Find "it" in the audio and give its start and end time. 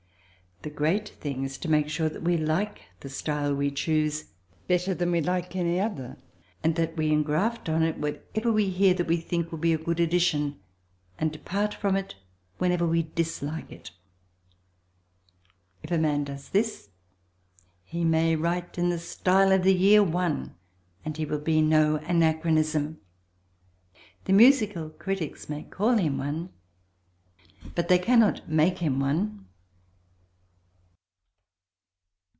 7.81-7.97, 11.95-12.13, 13.71-13.89